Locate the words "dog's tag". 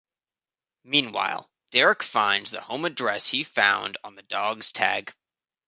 4.23-5.13